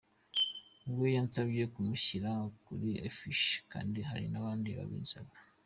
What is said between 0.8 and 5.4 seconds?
We yansabye kumushyira kuri affiche kandi hari n’abandi babinsaba.